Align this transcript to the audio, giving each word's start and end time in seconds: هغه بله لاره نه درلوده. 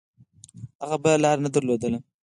هغه 0.81 0.95
بله 1.03 1.17
لاره 1.23 1.41
نه 1.45 1.49
درلوده. 1.55 1.87